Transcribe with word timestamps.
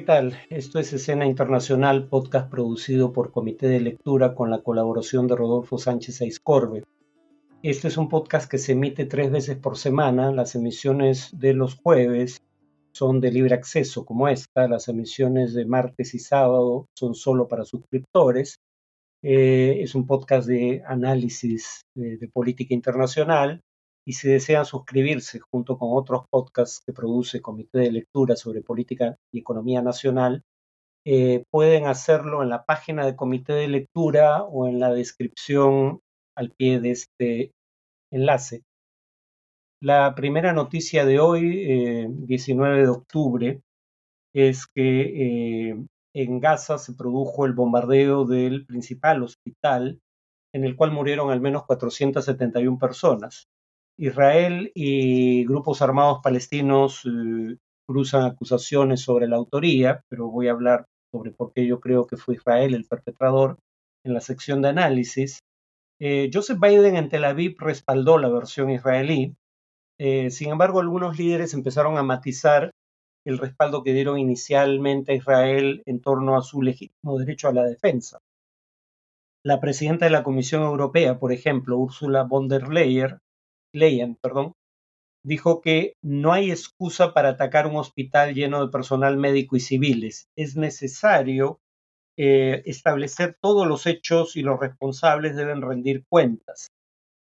¿Qué 0.00 0.06
tal? 0.06 0.34
Esto 0.48 0.78
es 0.78 0.94
Escena 0.94 1.26
Internacional, 1.26 2.08
podcast 2.08 2.50
producido 2.50 3.12
por 3.12 3.30
Comité 3.32 3.68
de 3.68 3.80
Lectura 3.80 4.34
con 4.34 4.50
la 4.50 4.62
colaboración 4.62 5.26
de 5.26 5.36
Rodolfo 5.36 5.76
Sánchez 5.76 6.22
Aiscorbe. 6.22 6.84
Este 7.62 7.88
es 7.88 7.98
un 7.98 8.08
podcast 8.08 8.50
que 8.50 8.56
se 8.56 8.72
emite 8.72 9.04
tres 9.04 9.30
veces 9.30 9.58
por 9.58 9.76
semana. 9.76 10.32
Las 10.32 10.54
emisiones 10.54 11.38
de 11.38 11.52
los 11.52 11.74
jueves 11.74 12.40
son 12.92 13.20
de 13.20 13.30
libre 13.30 13.54
acceso, 13.54 14.06
como 14.06 14.26
esta. 14.26 14.66
Las 14.68 14.88
emisiones 14.88 15.52
de 15.52 15.66
martes 15.66 16.14
y 16.14 16.18
sábado 16.18 16.88
son 16.94 17.14
solo 17.14 17.46
para 17.46 17.66
suscriptores. 17.66 18.58
Eh, 19.22 19.80
es 19.82 19.94
un 19.94 20.06
podcast 20.06 20.48
de 20.48 20.82
análisis 20.86 21.84
de, 21.94 22.16
de 22.16 22.26
política 22.28 22.72
internacional 22.72 23.60
y 24.10 24.12
si 24.12 24.28
desean 24.28 24.66
suscribirse 24.66 25.38
junto 25.38 25.78
con 25.78 25.90
otros 25.92 26.22
podcasts 26.28 26.82
que 26.84 26.92
produce 26.92 27.40
Comité 27.40 27.78
de 27.78 27.92
Lectura 27.92 28.34
sobre 28.34 28.60
Política 28.60 29.16
y 29.32 29.38
Economía 29.38 29.82
Nacional, 29.82 30.42
eh, 31.06 31.44
pueden 31.48 31.86
hacerlo 31.86 32.42
en 32.42 32.48
la 32.48 32.64
página 32.64 33.06
de 33.06 33.14
Comité 33.14 33.52
de 33.52 33.68
Lectura 33.68 34.42
o 34.42 34.66
en 34.66 34.80
la 34.80 34.92
descripción 34.92 36.00
al 36.36 36.50
pie 36.50 36.80
de 36.80 36.90
este 36.90 37.52
enlace. 38.10 38.64
La 39.80 40.12
primera 40.16 40.52
noticia 40.52 41.04
de 41.04 41.20
hoy, 41.20 42.08
19 42.08 42.78
eh, 42.78 42.82
de 42.82 42.88
octubre, 42.88 43.60
es 44.34 44.66
que 44.66 45.68
eh, 45.70 45.84
en 46.16 46.40
Gaza 46.40 46.78
se 46.78 46.94
produjo 46.94 47.46
el 47.46 47.52
bombardeo 47.52 48.24
del 48.24 48.66
principal 48.66 49.22
hospital 49.22 50.00
en 50.52 50.64
el 50.64 50.74
cual 50.74 50.90
murieron 50.90 51.30
al 51.30 51.40
menos 51.40 51.64
471 51.64 52.76
personas. 52.76 53.48
Israel 53.98 54.70
y 54.74 55.44
grupos 55.44 55.82
armados 55.82 56.20
palestinos 56.22 57.04
eh, 57.04 57.56
cruzan 57.86 58.24
acusaciones 58.24 59.00
sobre 59.00 59.26
la 59.26 59.36
autoría, 59.36 60.02
pero 60.08 60.30
voy 60.30 60.48
a 60.48 60.52
hablar 60.52 60.86
sobre 61.12 61.32
por 61.32 61.52
qué 61.52 61.66
yo 61.66 61.80
creo 61.80 62.06
que 62.06 62.16
fue 62.16 62.36
Israel 62.36 62.74
el 62.74 62.86
perpetrador 62.86 63.58
en 64.04 64.14
la 64.14 64.20
sección 64.20 64.62
de 64.62 64.68
análisis. 64.68 65.40
Eh, 66.00 66.30
Joseph 66.32 66.58
Biden 66.60 66.96
en 66.96 67.08
Tel 67.08 67.24
Aviv 67.24 67.56
respaldó 67.58 68.18
la 68.18 68.28
versión 68.28 68.70
israelí. 68.70 69.34
Eh, 69.98 70.30
sin 70.30 70.50
embargo, 70.50 70.80
algunos 70.80 71.18
líderes 71.18 71.52
empezaron 71.52 71.98
a 71.98 72.02
matizar 72.02 72.70
el 73.26 73.38
respaldo 73.38 73.82
que 73.82 73.92
dieron 73.92 74.18
inicialmente 74.18 75.12
a 75.12 75.16
Israel 75.16 75.82
en 75.84 76.00
torno 76.00 76.38
a 76.38 76.42
su 76.42 76.62
legítimo 76.62 77.18
derecho 77.18 77.48
a 77.48 77.52
la 77.52 77.64
defensa. 77.64 78.18
La 79.44 79.60
presidenta 79.60 80.06
de 80.06 80.10
la 80.10 80.22
Comisión 80.22 80.62
Europea, 80.62 81.18
por 81.18 81.32
ejemplo, 81.32 81.76
Ursula 81.76 82.24
von 82.24 82.48
der 82.48 82.68
Leyen, 82.68 83.18
Leyen, 83.72 84.16
perdón, 84.20 84.52
dijo 85.24 85.60
que 85.60 85.94
no 86.02 86.32
hay 86.32 86.50
excusa 86.50 87.12
para 87.14 87.30
atacar 87.30 87.66
un 87.66 87.76
hospital 87.76 88.34
lleno 88.34 88.64
de 88.64 88.72
personal 88.72 89.16
médico 89.16 89.56
y 89.56 89.60
civiles. 89.60 90.28
Es 90.36 90.56
necesario 90.56 91.58
eh, 92.18 92.62
establecer 92.66 93.36
todos 93.40 93.66
los 93.66 93.86
hechos 93.86 94.36
y 94.36 94.42
los 94.42 94.58
responsables 94.58 95.36
deben 95.36 95.62
rendir 95.62 96.04
cuentas. 96.08 96.68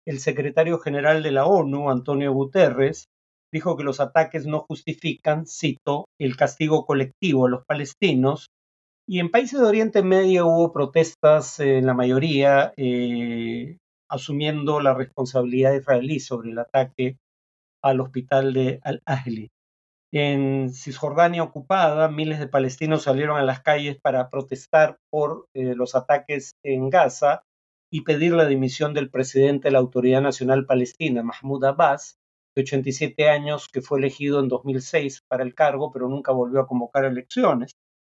El 0.06 0.20
secretario 0.20 0.80
general 0.80 1.22
de 1.22 1.32
la 1.32 1.46
ONU, 1.46 1.90
Antonio 1.90 2.32
Guterres, 2.32 3.08
dijo 3.52 3.78
que 3.78 3.84
los 3.84 4.00
ataques 4.00 4.46
no 4.46 4.66
justifican, 4.68 5.46
cito, 5.46 6.06
el 6.20 6.38
castigo 6.38 6.86
colectivo 6.86 7.46
a 7.46 7.50
los 7.50 7.66
palestinos. 7.66 8.48
Y 9.08 9.20
en 9.20 9.32
países 9.32 9.60
de 9.60 9.66
Oriente 9.66 10.04
Medio 10.04 10.48
hubo 10.48 10.72
protestas, 10.74 11.60
en 11.60 11.86
la 11.86 11.94
mayoría, 11.94 12.74
eh, 12.78 13.78
asumiendo 14.10 14.80
la 14.80 14.94
responsabilidad 14.94 15.74
israelí 15.74 16.20
sobre 16.20 16.52
el 16.52 16.60
ataque 16.60 17.18
al 17.82 18.02
hospital 18.02 18.54
de 18.54 18.80
Al-Ahli. 18.84 19.52
En 20.12 20.70
Cisjordania 20.70 21.44
ocupada, 21.44 22.08
miles 22.08 22.40
de 22.40 22.48
palestinos 22.48 23.04
salieron 23.04 23.38
a 23.38 23.44
las 23.44 23.62
calles 23.62 23.98
para 24.02 24.30
protestar 24.30 25.00
por 25.10 25.48
eh, 25.54 25.76
los 25.76 25.96
ataques 25.96 26.56
en 26.64 26.90
Gaza 26.90 27.44
y 27.92 28.02
pedir 28.02 28.34
la 28.34 28.46
dimisión 28.46 28.94
del 28.94 29.10
presidente 29.10 29.68
de 29.68 29.74
la 29.74 29.80
Autoridad 29.80 30.22
Nacional 30.22 30.66
Palestina, 30.66 31.24
Mahmoud 31.24 31.64
Abbas, 31.66 32.20
de 32.56 32.62
87 32.64 33.30
años, 33.30 33.68
que 33.68 33.82
fue 33.82 34.00
elegido 34.00 34.40
en 34.40 34.48
2006 34.48 35.24
para 35.28 35.44
el 35.44 35.54
cargo, 35.54 35.92
pero 35.92 36.08
nunca 36.08 36.32
volvió 36.32 36.62
a 36.62 36.68
convocar 36.68 37.06
elecciones. 37.06 37.76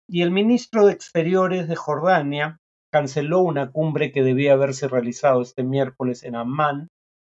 Y 0.09 0.23
el 0.23 0.31
ministro 0.31 0.87
de 0.87 0.93
Exteriores 0.93 1.69
de 1.69 1.77
Jordania, 1.77 2.60
canceló 2.91 3.41
una 3.41 3.71
cumbre 3.71 4.13
que 4.13 4.23
debía 4.23 4.53
haberse 4.53 4.89
realizado 4.89 5.43
este 5.43 5.63
miércoles 5.63 6.25
en 6.25 6.37
Amman, 6.37 6.89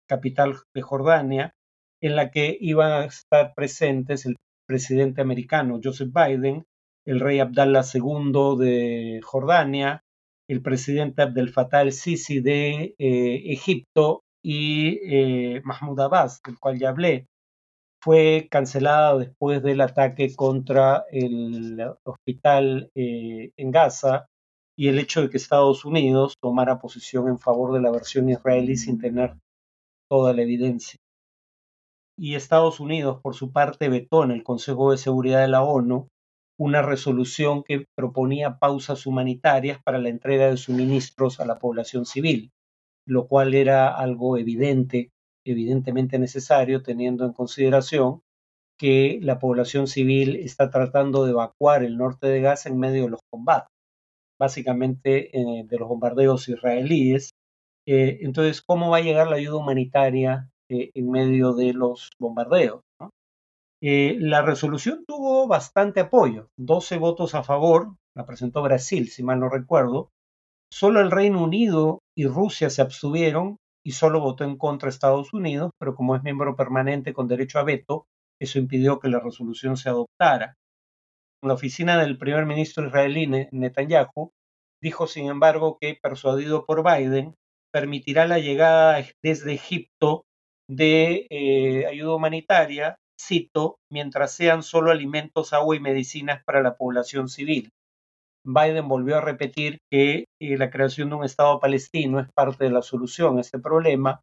capital 0.08 0.56
de 0.74 0.82
Jordania, 0.82 1.54
en 2.02 2.16
la 2.16 2.30
que 2.30 2.56
iban 2.60 2.92
a 2.92 3.04
estar 3.04 3.54
presentes 3.54 4.26
el 4.26 4.36
presidente 4.66 5.22
americano 5.22 5.80
Joseph 5.82 6.10
Biden, 6.12 6.64
el 7.06 7.20
rey 7.20 7.38
Abdallah 7.38 7.84
II 7.92 8.56
de 8.58 9.20
Jordania, 9.22 10.02
el 10.48 10.62
presidente 10.62 11.22
Abdel 11.22 11.50
Fattah 11.50 11.82
el-Sisi 11.82 12.40
de 12.40 12.94
eh, 12.98 13.42
Egipto 13.46 14.22
y 14.42 14.98
eh, 15.02 15.62
Mahmoud 15.64 16.00
Abbas, 16.00 16.42
del 16.42 16.58
cual 16.58 16.78
ya 16.78 16.90
hablé. 16.90 17.26
Fue 18.02 18.48
cancelada 18.50 19.16
después 19.16 19.62
del 19.62 19.80
ataque 19.80 20.34
contra 20.34 21.04
el 21.10 21.82
hospital 22.04 22.90
eh, 22.94 23.52
en 23.56 23.70
Gaza 23.70 24.26
y 24.76 24.88
el 24.88 24.98
hecho 24.98 25.22
de 25.22 25.30
que 25.30 25.36
Estados 25.36 25.84
Unidos 25.84 26.34
tomara 26.40 26.80
posición 26.80 27.28
en 27.28 27.38
favor 27.38 27.72
de 27.72 27.80
la 27.80 27.90
versión 27.90 28.28
israelí 28.28 28.76
sin 28.76 28.98
tener 28.98 29.36
toda 30.10 30.32
la 30.32 30.42
evidencia. 30.42 30.98
Y 32.16 32.34
Estados 32.34 32.80
Unidos, 32.80 33.20
por 33.22 33.34
su 33.34 33.52
parte, 33.52 33.88
vetó 33.88 34.24
en 34.24 34.30
el 34.30 34.44
Consejo 34.44 34.90
de 34.90 34.98
Seguridad 34.98 35.40
de 35.40 35.48
la 35.48 35.62
ONU 35.62 36.08
una 36.58 36.82
resolución 36.82 37.64
que 37.64 37.86
proponía 37.96 38.58
pausas 38.58 39.06
humanitarias 39.06 39.80
para 39.82 39.98
la 39.98 40.08
entrega 40.08 40.48
de 40.48 40.56
suministros 40.56 41.40
a 41.40 41.46
la 41.46 41.58
población 41.58 42.06
civil, 42.06 42.52
lo 43.06 43.26
cual 43.26 43.54
era 43.54 43.88
algo 43.96 44.38
evidente, 44.38 45.10
evidentemente 45.44 46.18
necesario, 46.18 46.82
teniendo 46.82 47.24
en 47.24 47.32
consideración 47.32 48.22
que 48.78 49.18
la 49.20 49.40
población 49.40 49.88
civil 49.88 50.36
está 50.36 50.70
tratando 50.70 51.24
de 51.24 51.32
evacuar 51.32 51.82
el 51.82 51.96
norte 51.96 52.28
de 52.28 52.40
Gaza 52.40 52.68
en 52.68 52.78
medio 52.78 53.04
de 53.04 53.10
los 53.10 53.20
combates 53.30 53.73
básicamente 54.38 55.36
eh, 55.36 55.64
de 55.64 55.78
los 55.78 55.88
bombardeos 55.88 56.48
israelíes. 56.48 57.30
Eh, 57.86 58.18
entonces, 58.22 58.62
¿cómo 58.62 58.90
va 58.90 58.98
a 58.98 59.02
llegar 59.02 59.28
la 59.28 59.36
ayuda 59.36 59.56
humanitaria 59.56 60.50
eh, 60.70 60.90
en 60.94 61.10
medio 61.10 61.54
de 61.54 61.72
los 61.72 62.10
bombardeos? 62.18 62.80
la 63.86 64.40
resolución 64.40 65.04
tuvo 65.06 65.46
bastante 65.46 66.00
apoyo, 66.00 66.48
12 66.56 66.96
votos 66.96 67.34
a 67.34 67.42
favor, 67.42 67.96
la 68.16 68.24
presentó 68.24 68.62
Brasil, 68.62 69.10
si 69.10 69.22
mal 69.22 69.40
no 69.40 69.50
recuerdo. 69.50 70.08
Solo 70.72 71.00
el 71.00 71.10
Reino 71.10 71.44
Unido 71.44 71.98
y 72.16 72.26
Rusia 72.26 72.70
se 72.70 72.80
abstuvieron 72.80 73.58
y 73.84 73.92
solo 73.92 74.20
votó 74.20 74.44
en 74.44 74.56
contra 74.56 74.88
Estados 74.88 75.34
Unidos, 75.34 75.70
pero 75.78 75.94
como 75.94 76.16
es 76.16 76.22
miembro 76.22 76.56
permanente 76.56 77.12
con 77.12 77.28
derecho 77.28 77.58
a 77.58 77.64
veto, 77.64 78.06
eso 78.40 78.58
impidió 78.58 78.98
que 78.98 79.08
la 79.08 79.20
resolución 79.20 79.76
se 79.76 79.90
adoptara. 79.90 80.56
La 81.44 81.52
oficina 81.52 82.00
del 82.00 82.16
primer 82.16 82.46
ministro 82.46 82.86
israelí 82.86 83.26
Netanyahu 83.26 84.32
dijo, 84.82 85.06
sin 85.06 85.26
embargo, 85.26 85.76
que 85.78 85.98
persuadido 86.02 86.64
por 86.64 86.82
Biden, 86.82 87.34
permitirá 87.70 88.26
la 88.26 88.38
llegada 88.38 89.04
desde 89.22 89.52
Egipto 89.52 90.24
de 90.70 91.26
eh, 91.28 91.86
ayuda 91.86 92.14
humanitaria, 92.14 92.96
cito, 93.20 93.76
mientras 93.92 94.32
sean 94.32 94.62
solo 94.62 94.90
alimentos, 94.90 95.52
agua 95.52 95.76
y 95.76 95.80
medicinas 95.80 96.42
para 96.44 96.62
la 96.62 96.76
población 96.76 97.28
civil. 97.28 97.68
Biden 98.46 98.88
volvió 98.88 99.18
a 99.18 99.20
repetir 99.20 99.80
que 99.90 100.24
eh, 100.40 100.56
la 100.56 100.70
creación 100.70 101.10
de 101.10 101.16
un 101.16 101.24
Estado 101.24 101.60
palestino 101.60 102.20
es 102.20 102.28
parte 102.32 102.64
de 102.64 102.70
la 102.70 102.80
solución 102.80 103.36
a 103.36 103.42
este 103.42 103.58
problema, 103.58 104.22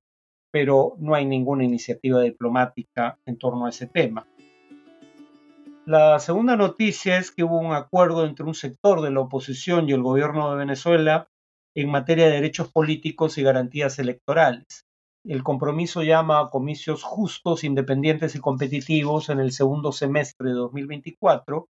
pero 0.52 0.96
no 0.98 1.14
hay 1.14 1.26
ninguna 1.26 1.64
iniciativa 1.66 2.20
diplomática 2.22 3.20
en 3.28 3.38
torno 3.38 3.68
a 3.68 3.70
ese 3.70 3.86
tema. 3.86 4.26
La 5.88 6.20
segunda 6.20 6.56
noticia 6.56 7.18
es 7.18 7.32
que 7.32 7.44
hubo 7.44 7.58
un 7.58 7.74
acuerdo 7.74 8.26
entre 8.26 8.46
un 8.46 8.54
sector 8.54 9.02
de 9.02 9.10
la 9.10 9.22
oposición 9.22 9.90
y 9.90 9.94
el 9.94 10.04
gobierno 10.04 10.52
de 10.52 10.58
Venezuela 10.58 11.28
en 11.76 11.90
materia 11.90 12.26
de 12.26 12.34
derechos 12.34 12.72
políticos 12.72 13.40
y 13.40 13.44
garantías 13.44 13.98
electorales. 13.98 14.86
El 15.26 15.42
compromiso 15.42 16.04
llama 16.04 16.40
a 16.40 16.50
comicios 16.52 17.02
justos, 17.02 17.64
independientes 17.64 18.36
y 18.36 18.40
competitivos 18.40 19.30
en 19.30 19.40
el 19.40 19.52
segundo 19.52 19.92
semestre 19.92 20.50
de 20.50 20.56
2024, 20.56 21.68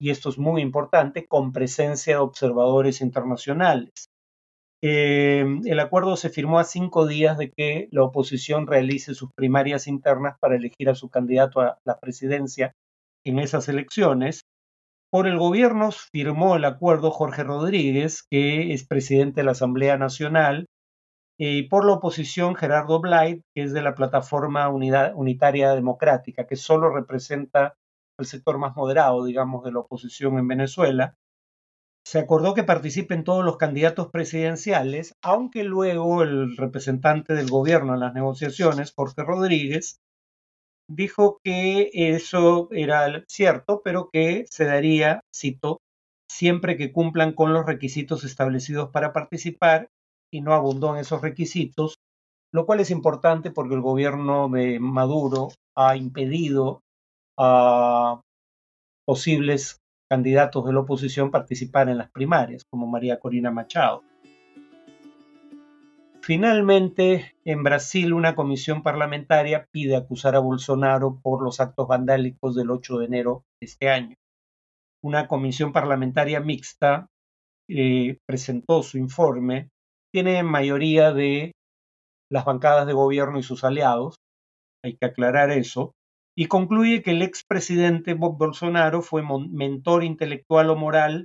y 0.00 0.10
esto 0.10 0.28
es 0.28 0.38
muy 0.38 0.62
importante, 0.62 1.26
con 1.26 1.52
presencia 1.52 2.14
de 2.14 2.20
observadores 2.20 3.00
internacionales. 3.00 4.08
Eh, 4.84 5.44
el 5.64 5.80
acuerdo 5.80 6.16
se 6.16 6.30
firmó 6.30 6.60
a 6.60 6.64
cinco 6.64 7.06
días 7.06 7.38
de 7.38 7.50
que 7.50 7.88
la 7.90 8.04
oposición 8.04 8.68
realice 8.68 9.14
sus 9.14 9.30
primarias 9.32 9.88
internas 9.88 10.36
para 10.40 10.56
elegir 10.56 10.88
a 10.88 10.94
su 10.94 11.08
candidato 11.08 11.60
a 11.60 11.78
la 11.84 11.98
presidencia 11.98 12.74
en 13.24 13.38
esas 13.38 13.68
elecciones. 13.68 14.42
Por 15.10 15.26
el 15.26 15.38
gobierno 15.38 15.90
firmó 15.92 16.56
el 16.56 16.64
acuerdo 16.64 17.10
Jorge 17.10 17.44
Rodríguez, 17.44 18.22
que 18.30 18.72
es 18.72 18.86
presidente 18.86 19.40
de 19.40 19.44
la 19.44 19.52
Asamblea 19.52 19.98
Nacional, 19.98 20.66
y 21.38 21.64
por 21.64 21.84
la 21.84 21.94
oposición 21.94 22.54
Gerardo 22.54 23.00
Blight, 23.00 23.42
que 23.54 23.64
es 23.64 23.72
de 23.72 23.82
la 23.82 23.94
plataforma 23.94 24.68
Unidad, 24.68 25.12
Unitaria 25.14 25.74
Democrática, 25.74 26.46
que 26.46 26.56
solo 26.56 26.90
representa 26.90 27.74
al 28.18 28.26
sector 28.26 28.58
más 28.58 28.76
moderado, 28.76 29.24
digamos, 29.24 29.64
de 29.64 29.72
la 29.72 29.80
oposición 29.80 30.38
en 30.38 30.48
Venezuela, 30.48 31.16
se 32.04 32.18
acordó 32.18 32.54
que 32.54 32.64
participen 32.64 33.24
todos 33.24 33.44
los 33.44 33.56
candidatos 33.56 34.08
presidenciales, 34.10 35.14
aunque 35.22 35.62
luego 35.62 36.22
el 36.22 36.56
representante 36.56 37.34
del 37.34 37.48
gobierno 37.48 37.94
en 37.94 38.00
las 38.00 38.14
negociaciones, 38.14 38.92
Jorge 38.94 39.22
Rodríguez, 39.22 40.00
dijo 40.88 41.38
que 41.42 41.90
eso 41.92 42.68
era 42.72 43.24
cierto, 43.26 43.82
pero 43.84 44.10
que 44.12 44.44
se 44.50 44.64
daría, 44.64 45.20
cito, 45.34 45.80
siempre 46.30 46.76
que 46.76 46.92
cumplan 46.92 47.32
con 47.32 47.52
los 47.52 47.66
requisitos 47.66 48.24
establecidos 48.24 48.90
para 48.90 49.12
participar 49.12 49.88
y 50.32 50.40
no 50.40 50.54
abundó 50.54 50.94
en 50.94 51.00
esos 51.00 51.20
requisitos, 51.20 51.96
lo 52.52 52.66
cual 52.66 52.80
es 52.80 52.90
importante 52.90 53.50
porque 53.50 53.74
el 53.74 53.80
gobierno 53.80 54.48
de 54.48 54.80
Maduro 54.80 55.48
ha 55.76 55.96
impedido 55.96 56.80
a 57.38 58.20
posibles 59.06 59.78
candidatos 60.10 60.64
de 60.66 60.72
la 60.72 60.80
oposición 60.80 61.30
participar 61.30 61.88
en 61.88 61.98
las 61.98 62.10
primarias, 62.10 62.64
como 62.70 62.86
María 62.86 63.18
Corina 63.18 63.50
Machado. 63.50 64.02
Finalmente, 66.24 67.34
en 67.44 67.64
Brasil, 67.64 68.12
una 68.12 68.36
comisión 68.36 68.84
parlamentaria 68.84 69.66
pide 69.72 69.96
acusar 69.96 70.36
a 70.36 70.38
Bolsonaro 70.38 71.18
por 71.20 71.42
los 71.42 71.58
actos 71.58 71.88
vandálicos 71.88 72.54
del 72.54 72.70
8 72.70 72.98
de 72.98 73.06
enero 73.06 73.44
de 73.60 73.66
este 73.66 73.90
año. 73.90 74.14
Una 75.02 75.26
comisión 75.26 75.72
parlamentaria 75.72 76.38
mixta 76.38 77.08
eh, 77.68 78.18
presentó 78.24 78.84
su 78.84 78.98
informe, 78.98 79.70
tiene 80.12 80.44
mayoría 80.44 81.12
de 81.12 81.50
las 82.30 82.44
bancadas 82.44 82.86
de 82.86 82.92
gobierno 82.92 83.40
y 83.40 83.42
sus 83.42 83.64
aliados, 83.64 84.14
hay 84.84 84.96
que 84.96 85.06
aclarar 85.06 85.50
eso, 85.50 85.90
y 86.38 86.46
concluye 86.46 87.02
que 87.02 87.10
el 87.10 87.22
expresidente 87.22 88.14
Bob 88.14 88.38
Bolsonaro 88.38 89.02
fue 89.02 89.24
mentor 89.50 90.04
intelectual 90.04 90.70
o 90.70 90.76
moral 90.76 91.24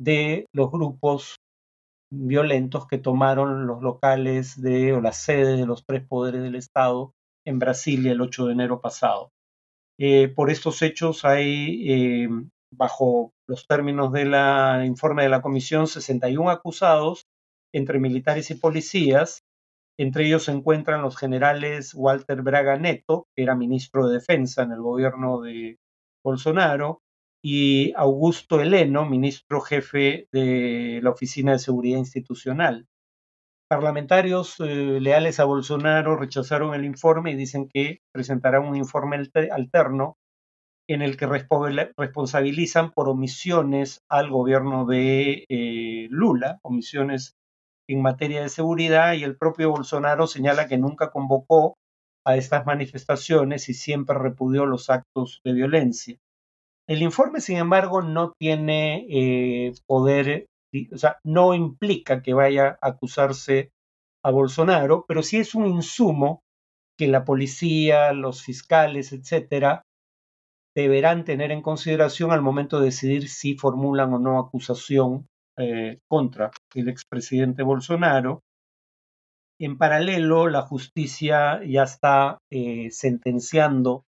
de 0.00 0.46
los 0.54 0.70
grupos 0.70 1.38
violentos 2.10 2.86
que 2.86 2.98
tomaron 2.98 3.66
los 3.66 3.82
locales 3.82 4.60
de 4.60 4.92
o 4.92 5.00
las 5.00 5.18
sedes 5.18 5.58
de 5.58 5.66
los 5.66 5.84
tres 5.84 6.06
poderes 6.06 6.42
del 6.42 6.54
Estado 6.54 7.12
en 7.46 7.58
Brasilia 7.58 8.12
el 8.12 8.20
8 8.20 8.46
de 8.46 8.52
enero 8.52 8.80
pasado. 8.80 9.30
Eh, 10.00 10.28
por 10.28 10.50
estos 10.50 10.80
hechos 10.82 11.24
hay, 11.24 11.90
eh, 11.90 12.28
bajo 12.72 13.32
los 13.48 13.66
términos 13.66 14.12
del 14.12 14.34
informe 14.84 15.24
de 15.24 15.28
la 15.28 15.42
comisión, 15.42 15.86
61 15.86 16.50
acusados 16.50 17.26
entre 17.74 17.98
militares 17.98 18.50
y 18.50 18.54
policías 18.54 19.42
entre 20.00 20.26
ellos 20.26 20.44
se 20.44 20.52
encuentran 20.52 21.02
los 21.02 21.16
generales 21.16 21.92
Walter 21.94 22.42
Braga 22.42 22.76
Neto, 22.78 23.26
que 23.34 23.42
era 23.42 23.56
ministro 23.56 24.06
de 24.06 24.14
Defensa 24.14 24.62
en 24.62 24.72
el 24.72 24.80
gobierno 24.80 25.40
de 25.40 25.78
Bolsonaro, 26.24 27.02
y 27.42 27.92
Augusto 27.96 28.60
Heleno, 28.60 29.06
ministro 29.06 29.60
jefe 29.60 30.28
de 30.32 31.00
la 31.02 31.10
Oficina 31.10 31.52
de 31.52 31.58
Seguridad 31.58 31.98
Institucional. 31.98 32.86
Parlamentarios 33.68 34.56
eh, 34.60 34.98
leales 35.00 35.40
a 35.40 35.44
Bolsonaro 35.44 36.16
rechazaron 36.16 36.74
el 36.74 36.84
informe 36.84 37.32
y 37.32 37.36
dicen 37.36 37.68
que 37.68 38.00
presentarán 38.12 38.64
un 38.64 38.76
informe 38.76 39.16
alterno 39.52 40.16
en 40.88 41.02
el 41.02 41.18
que 41.18 41.26
responsabilizan 41.26 42.92
por 42.92 43.10
omisiones 43.10 44.00
al 44.08 44.30
gobierno 44.30 44.86
de 44.86 45.44
eh, 45.48 46.08
Lula, 46.10 46.60
omisiones 46.62 47.36
en 47.88 48.00
materia 48.00 48.42
de 48.42 48.48
seguridad 48.48 49.12
y 49.14 49.22
el 49.22 49.36
propio 49.36 49.70
Bolsonaro 49.70 50.26
señala 50.26 50.66
que 50.66 50.78
nunca 50.78 51.10
convocó 51.10 51.76
a 52.24 52.36
estas 52.36 52.64
manifestaciones 52.66 53.68
y 53.68 53.74
siempre 53.74 54.18
repudió 54.18 54.66
los 54.66 54.88
actos 54.88 55.40
de 55.44 55.52
violencia. 55.52 56.18
El 56.88 57.02
informe, 57.02 57.42
sin 57.42 57.58
embargo, 57.58 58.00
no 58.00 58.32
tiene 58.38 59.06
eh, 59.10 59.74
poder, 59.86 60.46
o 60.90 60.96
sea, 60.96 61.18
no 61.22 61.54
implica 61.54 62.22
que 62.22 62.32
vaya 62.32 62.78
a 62.80 62.88
acusarse 62.88 63.70
a 64.24 64.30
Bolsonaro, 64.30 65.04
pero 65.06 65.22
sí 65.22 65.36
es 65.36 65.54
un 65.54 65.66
insumo 65.66 66.40
que 66.98 67.06
la 67.06 67.24
policía, 67.24 68.12
los 68.14 68.42
fiscales, 68.42 69.12
etcétera, 69.12 69.82
deberán 70.74 71.24
tener 71.24 71.50
en 71.50 71.60
consideración 71.60 72.32
al 72.32 72.40
momento 72.40 72.78
de 72.78 72.86
decidir 72.86 73.28
si 73.28 73.54
formulan 73.54 74.14
o 74.14 74.18
no 74.18 74.38
acusación 74.38 75.26
eh, 75.58 75.98
contra 76.08 76.50
el 76.74 76.88
expresidente 76.88 77.62
Bolsonaro. 77.62 78.40
En 79.60 79.76
paralelo, 79.76 80.48
la 80.48 80.62
justicia 80.62 81.60
ya 81.64 81.82
está 81.82 82.38
eh, 82.50 82.90
sentenciando 82.92 84.04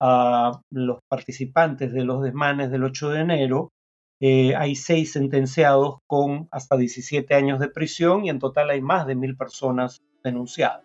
a 0.00 0.60
los 0.70 0.98
participantes 1.08 1.92
de 1.92 2.04
los 2.04 2.22
desmanes 2.22 2.70
del 2.70 2.84
8 2.84 3.10
de 3.10 3.20
enero. 3.20 3.72
Eh, 4.20 4.56
hay 4.56 4.74
seis 4.74 5.12
sentenciados 5.12 5.98
con 6.06 6.48
hasta 6.50 6.76
17 6.76 7.34
años 7.34 7.60
de 7.60 7.68
prisión 7.68 8.24
y 8.24 8.30
en 8.30 8.38
total 8.38 8.70
hay 8.70 8.80
más 8.80 9.06
de 9.06 9.14
mil 9.14 9.36
personas 9.36 10.02
denunciadas. 10.24 10.82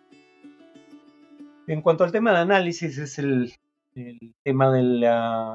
En 1.66 1.82
cuanto 1.82 2.04
al 2.04 2.12
tema 2.12 2.32
de 2.32 2.38
análisis, 2.38 2.98
es 2.98 3.18
el 3.18 3.52
tema 4.42 4.72
de 4.72 4.82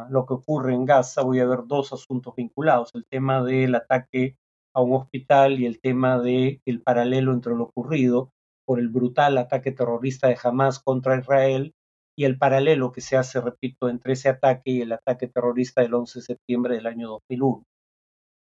lo 0.10 0.26
que 0.26 0.34
ocurre 0.34 0.74
en 0.74 0.86
Gaza, 0.86 1.22
voy 1.22 1.40
a 1.40 1.46
ver 1.46 1.60
dos 1.68 1.94
asuntos 1.94 2.36
vinculados, 2.36 2.92
el 2.96 3.06
tema 3.06 3.44
del 3.44 3.76
ataque 3.76 4.38
a 4.74 4.82
un 4.82 4.94
hospital 4.94 5.60
y 5.60 5.66
el 5.66 5.80
tema 5.80 6.20
del 6.20 6.62
el 6.66 6.82
paralelo 6.82 7.34
entre 7.34 7.56
lo 7.56 7.66
ocurrido 7.66 8.32
por 8.66 8.80
el 8.80 8.90
brutal 8.90 9.38
ataque 9.38 9.72
terrorista 9.72 10.28
de 10.28 10.38
Hamas 10.42 10.80
contra 10.80 11.20
Israel 11.20 11.74
y 12.20 12.26
el 12.26 12.38
paralelo 12.38 12.92
que 12.92 13.00
se 13.00 13.16
hace, 13.16 13.40
repito, 13.40 13.88
entre 13.88 14.12
ese 14.12 14.28
ataque 14.28 14.72
y 14.72 14.82
el 14.82 14.92
ataque 14.92 15.30
terrorista 15.30 15.82
del 15.82 15.94
11 15.94 16.20
de 16.20 16.26
septiembre 16.26 16.76
del 16.76 16.86
año 16.86 17.08
2001. 17.12 17.64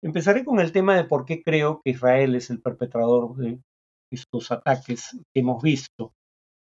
Empezaré 0.03 0.43
con 0.43 0.59
el 0.59 0.71
tema 0.71 0.95
de 0.95 1.03
por 1.03 1.23
qué 1.23 1.43
creo 1.43 1.79
que 1.83 1.91
Israel 1.91 2.33
es 2.33 2.49
el 2.49 2.63
perpetrador 2.63 3.35
de 3.35 3.59
estos 4.11 4.51
ataques 4.51 5.11
que 5.11 5.41
hemos 5.41 5.61
visto. 5.61 6.13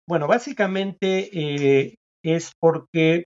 Bueno, 0.08 0.28
básicamente 0.28 1.32
eh, 1.34 1.96
es 2.24 2.52
porque 2.60 3.24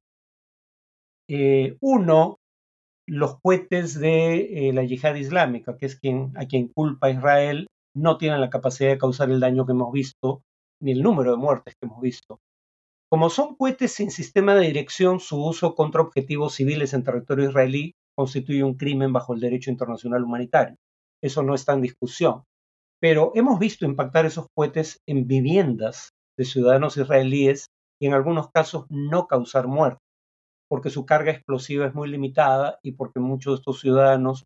eh, 1.30 1.76
uno, 1.82 2.38
los 3.06 3.38
cohetes 3.42 4.00
de 4.00 4.70
eh, 4.70 4.74
la 4.74 4.86
yihad 4.86 5.16
islámica, 5.16 5.76
que 5.76 5.88
es 5.88 6.00
a 6.36 6.46
quien 6.46 6.70
culpa 6.70 7.10
Israel, 7.10 7.68
no 7.94 8.18
tienen 8.18 8.40
la 8.40 8.50
capacidad 8.50 8.92
de 8.92 8.98
causar 8.98 9.30
el 9.30 9.42
daño 9.42 9.66
que 9.66 9.74
hemos 9.74 9.92
visto, 9.92 10.42
ni 10.82 10.94
el 10.94 11.04
número 11.04 11.32
de 11.32 11.38
muertes 11.38 11.74
que 11.78 11.86
hemos 11.86 12.00
visto. 12.00 12.40
Como 13.10 13.30
son 13.30 13.56
cohetes 13.56 13.94
sin 13.94 14.12
sistema 14.12 14.54
de 14.54 14.68
dirección, 14.68 15.22
su 15.22 15.42
uso 15.42 15.76
contra 15.76 16.02
objetivos 16.02 16.56
civiles 16.56 16.94
en 16.94 17.06
territorio 17.06 17.48
israelí 17.48 17.94
constituye 18.18 18.64
un 18.64 18.76
crimen 18.76 19.14
bajo 19.14 19.34
el 19.34 19.40
derecho 19.40 19.72
internacional 19.72 20.26
humanitario. 20.26 20.76
Eso 21.24 21.42
no 21.42 21.56
está 21.56 21.74
en 21.74 21.82
discusión. 21.82 22.44
Pero 23.00 23.32
hemos 23.36 23.60
visto 23.60 23.86
impactar 23.86 24.26
esos 24.26 24.48
cohetes 24.54 25.00
en 25.08 25.26
viviendas 25.26 26.10
de 26.38 26.44
ciudadanos 26.44 26.98
israelíes 26.98 27.68
y 28.02 28.08
en 28.08 28.14
algunos 28.14 28.50
casos 28.52 28.86
no 28.90 29.28
causar 29.28 29.68
muerte, 29.68 30.02
porque 30.70 30.90
su 30.90 31.06
carga 31.06 31.32
explosiva 31.32 31.88
es 31.88 31.96
muy 31.96 32.10
limitada 32.10 32.78
y 32.84 32.94
porque 32.94 33.22
muchos 33.22 33.54
de 33.54 33.56
estos 33.60 33.80
ciudadanos 33.80 34.44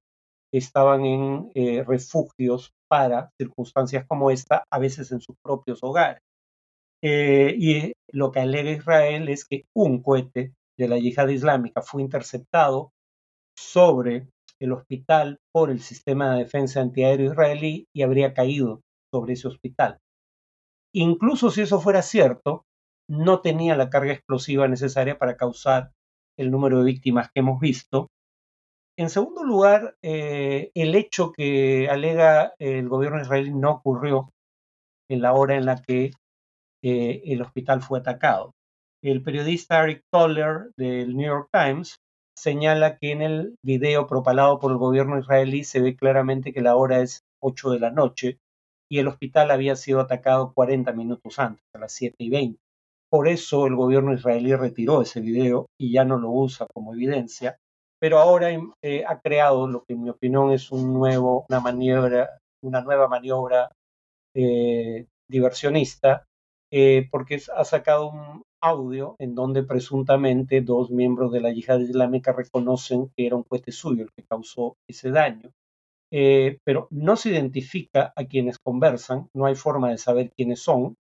estaban 0.54 1.06
en 1.06 1.52
eh, 1.56 1.84
refugios 1.84 2.74
para 2.88 3.32
circunstancias 3.40 4.06
como 4.08 4.30
esta, 4.30 4.66
a 4.70 4.78
veces 4.78 5.12
en 5.12 5.22
sus 5.22 5.36
propios 5.42 5.80
hogares. 5.82 6.22
Eh, 7.04 7.56
y 7.58 7.94
lo 8.12 8.32
que 8.32 8.40
alega 8.40 8.72
Israel 8.72 9.30
es 9.30 9.46
que 9.46 9.66
un 9.76 10.02
cohete 10.02 10.54
de 10.78 10.88
la 10.88 10.98
yihad 10.98 11.28
islámica 11.30 11.82
fue 11.82 12.02
interceptado 12.02 12.92
sobre 13.58 14.28
el 14.60 14.72
hospital 14.74 15.40
por 15.52 15.72
el 15.72 15.82
sistema 15.82 16.32
de 16.32 16.44
defensa 16.44 16.82
antiaéreo 16.82 17.32
israelí 17.32 17.88
y 17.94 18.04
habría 18.04 18.34
caído 18.34 18.82
sobre 19.12 19.34
ese 19.34 19.48
hospital. 19.48 19.98
Incluso 20.94 21.50
si 21.50 21.62
eso 21.62 21.80
fuera 21.80 22.02
cierto, 22.02 22.66
no 23.10 23.42
tenía 23.42 23.76
la 23.76 23.90
carga 23.90 24.14
explosiva 24.14 24.68
necesaria 24.68 25.18
para 25.18 25.36
causar 25.36 25.92
el 26.38 26.52
número 26.52 26.80
de 26.80 26.86
víctimas 26.86 27.30
que 27.32 27.40
hemos 27.40 27.60
visto. 27.60 28.08
En 28.98 29.10
segundo 29.10 29.44
lugar, 29.44 29.96
eh, 30.02 30.72
el 30.76 30.96
hecho 30.96 31.32
que 31.32 31.90
alega 31.90 32.54
el 32.60 32.88
gobierno 32.88 33.22
israelí 33.22 33.52
no 33.54 33.72
ocurrió 33.72 34.30
en 35.10 35.22
la 35.22 35.34
hora 35.34 35.56
en 35.56 35.66
la 35.66 35.82
que 35.82 36.12
eh, 36.84 37.22
el 37.26 37.42
hospital 37.42 37.82
fue 37.82 38.00
atacado. 38.00 38.52
El 39.04 39.24
periodista 39.24 39.84
Eric 39.84 40.04
Toller 40.12 40.72
del 40.78 41.16
New 41.16 41.26
York 41.26 41.50
Times 41.52 41.98
señala 42.38 42.98
que 42.98 43.12
en 43.12 43.22
el 43.22 43.56
video 43.64 44.08
propalado 44.08 44.60
por 44.60 44.72
el 44.72 44.78
gobierno 44.78 45.20
israelí 45.20 45.64
se 45.64 45.82
ve 45.82 45.96
claramente 45.96 46.54
que 46.54 46.62
la 46.62 46.76
hora 46.76 47.02
es 47.02 47.22
8 47.42 47.72
de 47.72 47.80
la 47.80 47.92
noche 47.92 48.40
y 48.90 49.00
el 49.00 49.08
hospital 49.08 49.52
había 49.52 49.76
sido 49.76 50.00
atacado 50.00 50.54
40 50.54 50.92
minutos 50.94 51.40
antes, 51.40 51.64
a 51.74 51.80
las 51.80 51.94
7 51.94 52.16
y 52.20 52.30
20. 52.30 52.60
Por 53.10 53.28
eso 53.28 53.68
el 53.68 53.76
gobierno 53.76 54.14
israelí 54.14 54.56
retiró 54.56 55.02
ese 55.02 55.22
video 55.22 55.68
y 55.80 55.92
ya 55.92 56.06
no 56.06 56.18
lo 56.18 56.30
usa 56.30 56.68
como 56.74 56.94
evidencia, 56.94 57.58
pero 58.00 58.20
ahora 58.20 58.50
eh, 58.82 59.04
ha 59.08 59.20
creado 59.20 59.68
lo 59.68 59.84
que 59.84 59.94
en 59.94 60.04
mi 60.04 60.10
opinión 60.10 60.52
es 60.52 60.72
una 60.72 60.90
nueva 60.90 61.46
maniobra 63.08 63.72
eh, 64.36 65.06
diversionista, 65.30 66.26
eh, 66.72 67.08
porque 67.12 67.42
ha 67.56 67.66
sacado 67.66 68.14
audio 68.62 69.16
en 69.20 69.36
donde 69.36 69.64
presuntamente 69.64 70.62
dos 70.62 70.92
miembros 70.92 71.32
de 71.32 71.42
la 71.42 71.52
yihad 71.52 71.80
islámica 71.80 72.32
reconocen 72.32 73.12
que 73.16 73.26
era 73.28 73.36
un 73.36 73.44
cohete 73.44 73.72
suyo 73.72 74.04
el 74.04 74.12
que 74.12 74.24
causó 74.24 74.78
ese 74.88 75.12
daño. 75.12 75.52
Eh, 76.14 76.60
pero 76.66 76.88
no 76.92 77.16
se 77.16 77.30
identifica 77.30 78.14
a 78.16 78.26
quienes 78.26 78.60
conversan, 78.60 79.30
no 79.34 79.46
hay 79.46 79.56
forma 79.56 79.90
de 79.90 79.98
saber 79.98 80.32
quiénes 80.36 80.62
son. 80.62 80.96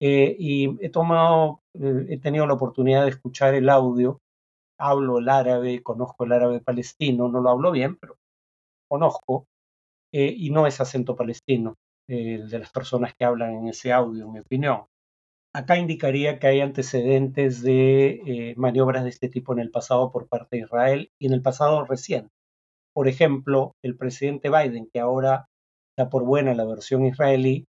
Eh, 0.00 0.36
y 0.38 0.76
he 0.84 0.90
tomado, 0.90 1.60
eh, 1.74 2.06
he 2.10 2.18
tenido 2.18 2.46
la 2.46 2.54
oportunidad 2.54 3.04
de 3.04 3.10
escuchar 3.10 3.54
el 3.54 3.68
audio. 3.68 4.20
Hablo 4.78 5.18
el 5.18 5.28
árabe, 5.28 5.82
conozco 5.82 6.24
el 6.24 6.32
árabe 6.32 6.60
palestino, 6.60 7.28
no 7.28 7.40
lo 7.40 7.50
hablo 7.50 7.72
bien, 7.72 7.96
pero 7.96 8.16
conozco. 8.88 9.46
y 10.12 10.50
no 10.50 10.66
es 10.66 10.80
acento 10.80 11.14
palestino 11.16 11.74
de 12.08 12.58
las 12.58 12.70
personas 12.72 13.14
que 13.14 13.24
hablan 13.24 13.52
en 13.54 13.68
ese 13.68 13.92
audio, 13.92 14.24
en 14.26 14.32
mi 14.32 14.40
opinión. 14.40 14.86
Acá 15.56 15.78
indicaría 15.78 16.38
que 16.38 16.48
hay 16.48 16.60
antecedentes 16.60 17.62
de 17.62 18.52
maniobras 18.58 19.04
de 19.04 19.08
este 19.08 19.30
tipo 19.30 19.54
en 19.54 19.58
el 19.58 19.70
pasado 19.70 20.12
por 20.12 20.28
parte 20.28 20.56
de 20.56 20.62
Israel 20.64 21.10
y 21.18 21.28
en 21.28 21.32
el 21.32 21.40
pasado 21.40 21.82
reciente. 21.86 22.30
Por 22.92 23.08
ejemplo, 23.08 23.74
el 23.82 23.96
presidente 23.96 24.50
Biden, 24.50 24.90
que 24.92 25.00
ahora 25.00 25.46
da 25.96 26.10
por 26.10 26.24
buena 26.24 26.52
la 26.52 26.66
versión 26.66 27.06
israelí, 27.06 27.64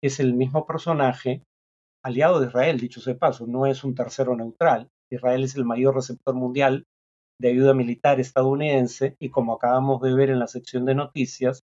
es 0.00 0.20
el 0.20 0.34
mismo 0.34 0.66
personaje, 0.66 1.42
aliado 2.04 2.38
de 2.38 2.46
Israel, 2.46 2.78
dicho 2.78 3.00
sea 3.00 3.18
paso, 3.18 3.44
no 3.48 3.66
es 3.66 3.82
un 3.82 3.96
tercero 3.96 4.36
neutral. 4.36 4.88
Israel 5.10 5.42
es 5.42 5.56
el 5.56 5.64
mayor 5.64 5.96
receptor 5.96 6.36
mundial 6.36 6.84
de 7.40 7.48
ayuda 7.48 7.74
militar 7.74 8.20
estadounidense 8.20 9.16
y 9.18 9.30
como 9.30 9.54
acabamos 9.54 10.00
de 10.00 10.14
ver 10.14 10.30
en 10.30 10.38
la 10.38 10.46
sección 10.46 10.84
de 10.84 10.94
noticias, 10.94 11.64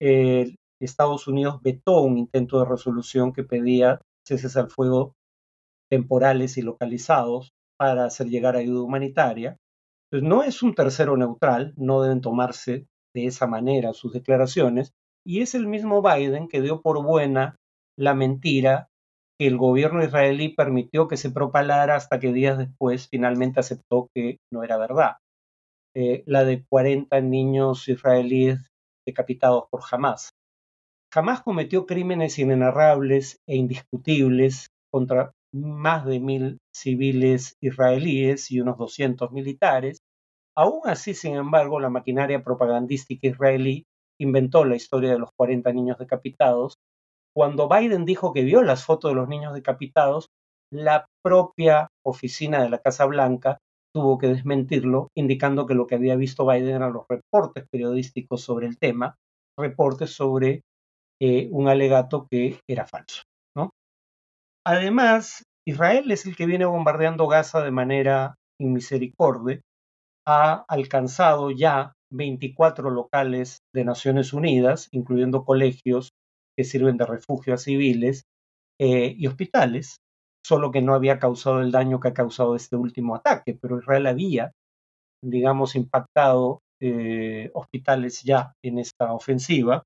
Estados 0.00 1.28
Unidos 1.28 1.60
vetó 1.60 2.00
un 2.00 2.16
intento 2.16 2.60
de 2.60 2.64
resolución 2.64 3.34
que 3.34 3.44
pedía 3.44 4.00
ceses 4.26 4.56
al 4.56 4.70
fuego 4.70 5.14
temporales 5.90 6.56
y 6.56 6.62
localizados 6.62 7.52
para 7.78 8.04
hacer 8.04 8.28
llegar 8.28 8.56
ayuda 8.56 8.82
humanitaria 8.82 9.58
entonces, 10.12 10.28
no 10.28 10.42
es 10.42 10.62
un 10.62 10.74
tercero 10.74 11.16
neutral, 11.16 11.72
no 11.76 12.02
deben 12.02 12.20
tomarse 12.20 12.86
de 13.14 13.26
esa 13.26 13.46
manera 13.46 13.94
sus 13.94 14.12
declaraciones, 14.12 14.92
y 15.26 15.40
es 15.40 15.54
el 15.54 15.66
mismo 15.66 16.02
Biden 16.02 16.48
que 16.48 16.60
dio 16.60 16.82
por 16.82 17.02
buena 17.02 17.56
la 17.98 18.14
mentira 18.14 18.88
que 19.38 19.46
el 19.46 19.56
gobierno 19.56 20.04
israelí 20.04 20.50
permitió 20.50 21.08
que 21.08 21.16
se 21.16 21.30
propalara 21.30 21.96
hasta 21.96 22.20
que 22.20 22.32
días 22.32 22.58
después 22.58 23.08
finalmente 23.08 23.60
aceptó 23.60 24.08
que 24.14 24.36
no 24.52 24.62
era 24.62 24.76
verdad. 24.76 25.16
Eh, 25.96 26.24
la 26.26 26.44
de 26.44 26.64
40 26.68 27.20
niños 27.22 27.88
israelíes 27.88 28.70
decapitados 29.06 29.64
por 29.70 29.80
Hamas. 29.90 30.30
Hamas 31.14 31.42
cometió 31.42 31.84
crímenes 31.84 32.38
inenarrables 32.38 33.36
e 33.46 33.56
indiscutibles 33.56 34.70
contra 34.90 35.32
más 35.52 36.06
de 36.06 36.20
mil 36.20 36.58
civiles 36.74 37.56
israelíes 37.60 38.50
y 38.50 38.60
unos 38.60 38.78
200 38.78 39.30
militares. 39.30 39.98
Aún 40.56 40.80
así, 40.84 41.12
sin 41.12 41.36
embargo, 41.36 41.80
la 41.80 41.90
maquinaria 41.90 42.42
propagandística 42.42 43.26
israelí 43.26 43.84
inventó 44.18 44.64
la 44.64 44.74
historia 44.74 45.12
de 45.12 45.18
los 45.18 45.28
40 45.36 45.70
niños 45.74 45.98
decapitados. 45.98 46.76
Cuando 47.36 47.68
Biden 47.68 48.06
dijo 48.06 48.32
que 48.32 48.42
vio 48.42 48.62
las 48.62 48.86
fotos 48.86 49.10
de 49.10 49.16
los 49.16 49.28
niños 49.28 49.52
decapitados, 49.52 50.28
la 50.72 51.04
propia 51.22 51.88
oficina 52.06 52.62
de 52.62 52.70
la 52.70 52.78
Casa 52.78 53.04
Blanca 53.04 53.58
tuvo 53.94 54.16
que 54.16 54.28
desmentirlo, 54.28 55.08
indicando 55.14 55.66
que 55.66 55.74
lo 55.74 55.86
que 55.86 55.96
había 55.96 56.16
visto 56.16 56.46
Biden 56.46 56.76
eran 56.76 56.94
los 56.94 57.04
reportes 57.06 57.66
periodísticos 57.70 58.40
sobre 58.40 58.66
el 58.66 58.78
tema, 58.78 59.16
reportes 59.58 60.14
sobre 60.14 60.62
eh, 61.24 61.48
un 61.52 61.68
alegato 61.68 62.26
que 62.28 62.58
era 62.68 62.84
falso. 62.84 63.22
Además, 64.64 65.44
Israel 65.66 66.10
es 66.10 66.26
el 66.26 66.34
que 66.34 66.46
viene 66.46 66.64
bombardeando 66.64 67.28
Gaza 67.28 67.62
de 67.62 67.70
manera 67.70 68.34
inmisericordia. 68.60 69.60
Ha 70.26 70.64
alcanzado 70.68 71.52
ya 71.52 71.92
24 72.12 72.90
locales 72.90 73.58
de 73.72 73.84
Naciones 73.84 74.32
Unidas, 74.32 74.88
incluyendo 74.90 75.44
colegios 75.44 76.10
que 76.56 76.64
sirven 76.64 76.96
de 76.96 77.06
refugio 77.06 77.54
a 77.54 77.58
civiles 77.58 78.24
eh, 78.80 79.14
y 79.16 79.26
hospitales, 79.28 79.98
solo 80.44 80.72
que 80.72 80.82
no 80.82 80.94
había 80.94 81.20
causado 81.20 81.60
el 81.60 81.70
daño 81.70 82.00
que 82.00 82.08
ha 82.08 82.14
causado 82.14 82.56
este 82.56 82.74
último 82.74 83.14
ataque, 83.14 83.56
pero 83.60 83.78
Israel 83.78 84.08
había, 84.08 84.52
digamos, 85.24 85.76
impactado 85.76 86.60
eh, 86.80 87.50
hospitales 87.54 88.22
ya 88.22 88.54
en 88.64 88.78
esta 88.80 89.12
ofensiva 89.12 89.84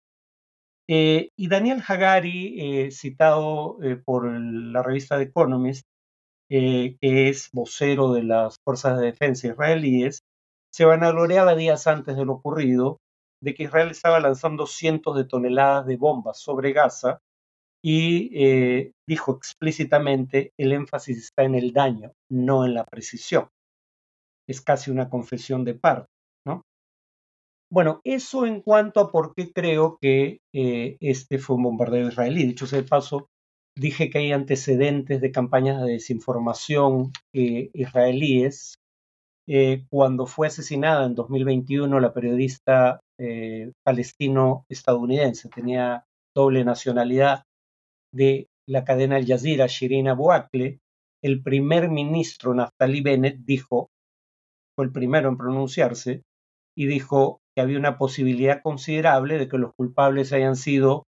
eh, 0.88 1.30
y 1.36 1.48
Daniel 1.48 1.82
Hagari, 1.86 2.86
eh, 2.86 2.90
citado 2.92 3.78
eh, 3.82 3.96
por 3.96 4.30
la 4.30 4.82
revista 4.82 5.16
The 5.16 5.24
Economist, 5.24 5.86
que 6.48 6.96
es 7.00 7.50
vocero 7.52 8.12
de 8.12 8.22
las 8.22 8.56
fuerzas 8.64 9.00
de 9.00 9.06
defensa 9.06 9.48
israelíes, 9.48 10.20
se 10.72 10.84
vanagloriaba 10.84 11.56
días 11.56 11.88
antes 11.88 12.16
de 12.16 12.24
lo 12.24 12.34
ocurrido 12.34 12.98
de 13.42 13.54
que 13.54 13.64
Israel 13.64 13.90
estaba 13.90 14.20
lanzando 14.20 14.66
cientos 14.66 15.16
de 15.16 15.24
toneladas 15.24 15.86
de 15.86 15.96
bombas 15.96 16.38
sobre 16.38 16.72
Gaza 16.72 17.18
y 17.82 18.92
dijo 19.08 19.36
explícitamente 19.36 20.52
el 20.56 20.72
énfasis 20.72 21.18
está 21.18 21.42
en 21.42 21.56
el 21.56 21.72
daño, 21.72 22.12
no 22.30 22.64
en 22.64 22.74
la 22.74 22.84
precisión. 22.84 23.48
Es 24.48 24.60
casi 24.60 24.92
una 24.92 25.10
confesión 25.10 25.64
de 25.64 25.74
parte. 25.74 26.15
Bueno, 27.70 28.00
eso 28.04 28.46
en 28.46 28.60
cuanto 28.60 29.00
a 29.00 29.10
por 29.10 29.34
qué 29.34 29.52
creo 29.52 29.98
que 30.00 30.38
eh, 30.54 30.96
este 31.00 31.38
fue 31.38 31.56
un 31.56 31.64
bombardeo 31.64 32.08
israelí. 32.08 32.44
Dicho 32.44 32.66
sea 32.66 32.80
de 32.80 32.88
paso, 32.88 33.28
dije 33.76 34.08
que 34.08 34.18
hay 34.18 34.32
antecedentes 34.32 35.20
de 35.20 35.32
campañas 35.32 35.82
de 35.82 35.92
desinformación 35.92 37.12
eh, 37.34 37.70
israelíes. 37.74 38.76
Eh, 39.48 39.84
cuando 39.90 40.26
fue 40.26 40.48
asesinada 40.48 41.06
en 41.06 41.14
2021 41.14 42.00
la 42.00 42.12
periodista 42.12 43.00
palestino-estadounidense, 43.84 45.48
tenía 45.48 46.04
doble 46.34 46.64
nacionalidad 46.64 47.44
de 48.12 48.48
la 48.68 48.84
cadena 48.84 49.16
Al 49.16 49.26
Jazeera, 49.26 49.66
Shirin 49.68 50.08
Abu 50.08 50.30
el 51.22 51.42
primer 51.42 51.88
ministro 51.88 52.54
Naftali 52.54 53.00
Bennett 53.00 53.38
dijo, 53.38 53.88
fue 54.76 54.84
el 54.84 54.92
primero 54.92 55.30
en 55.30 55.38
pronunciarse, 55.38 56.22
y 56.76 56.86
dijo, 56.86 57.40
que 57.56 57.62
había 57.62 57.78
una 57.78 57.96
posibilidad 57.96 58.60
considerable 58.62 59.38
de 59.38 59.48
que 59.48 59.56
los 59.56 59.72
culpables 59.74 60.32
hayan 60.34 60.56
sido, 60.56 61.06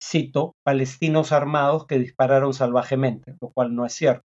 cito, 0.00 0.52
palestinos 0.64 1.32
armados 1.32 1.86
que 1.86 1.98
dispararon 1.98 2.54
salvajemente, 2.54 3.36
lo 3.40 3.50
cual 3.50 3.74
no 3.74 3.84
es 3.84 3.92
cierto. 3.92 4.22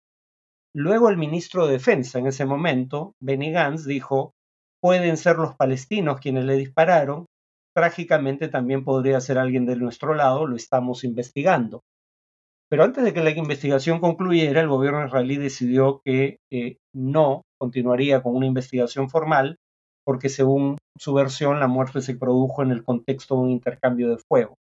Luego 0.76 1.10
el 1.10 1.18
ministro 1.18 1.66
de 1.66 1.74
Defensa 1.74 2.20
en 2.20 2.28
ese 2.28 2.46
momento, 2.46 3.14
Benny 3.20 3.52
Gantz, 3.52 3.86
dijo, 3.86 4.34
pueden 4.80 5.18
ser 5.18 5.38
los 5.38 5.56
palestinos 5.56 6.20
quienes 6.22 6.46
le 6.46 6.56
dispararon, 6.56 7.26
trágicamente 7.76 8.48
también 8.48 8.84
podría 8.84 9.20
ser 9.20 9.40
alguien 9.40 9.66
de 9.66 9.76
nuestro 9.76 10.14
lado, 10.14 10.46
lo 10.46 10.56
estamos 10.56 11.04
investigando. 11.04 11.82
Pero 12.70 12.84
antes 12.84 13.04
de 13.04 13.12
que 13.12 13.24
la 13.24 13.32
investigación 13.32 14.00
concluyera, 14.00 14.62
el 14.62 14.68
gobierno 14.68 15.04
israelí 15.04 15.38
decidió 15.38 16.02
que 16.06 16.38
eh, 16.52 16.78
no 16.94 17.42
continuaría 17.58 18.22
con 18.22 18.36
una 18.36 18.46
investigación 18.46 19.10
formal, 19.10 19.58
porque 20.10 20.30
según 20.30 20.80
su 20.98 21.14
versión 21.14 21.60
la 21.60 21.68
muerte 21.68 22.02
se 22.02 22.16
produjo 22.16 22.64
en 22.64 22.72
el 22.72 22.84
contexto 22.84 23.36
de 23.36 23.42
un 23.42 23.50
intercambio 23.52 24.10
de 24.10 24.18
fuego. 24.18 24.56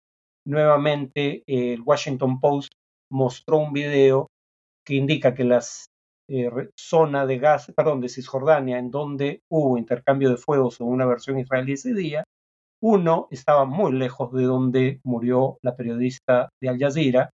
Nuevamente, 0.46 1.44
el 1.48 1.80
Washington 1.84 2.42
Post 2.42 2.74
mostró 3.10 3.60
un 3.60 3.72
video 3.72 4.28
que 4.86 4.96
indica 4.96 5.34
que 5.34 5.46
la 5.46 5.64
eh, 6.28 6.50
zona 6.78 7.26
de 7.26 7.38
gas, 7.40 7.72
perdón, 7.74 8.02
de 8.02 8.10
Cisjordania, 8.10 8.78
en 8.78 8.92
donde 8.92 9.40
hubo 9.50 9.78
intercambio 9.78 10.32
de 10.32 10.36
fuego 10.36 10.70
según 10.70 10.96
una 10.96 11.06
versión 11.06 11.40
israelí 11.40 11.72
ese 11.72 11.94
día, 11.94 12.26
uno, 12.84 13.30
estaba 13.32 13.64
muy 13.64 13.94
lejos 13.94 14.34
de 14.34 14.44
donde 14.44 15.00
murió 15.06 15.60
la 15.62 15.78
periodista 15.78 16.50
de 16.62 16.68
Al 16.68 16.78
Jazeera, 16.78 17.30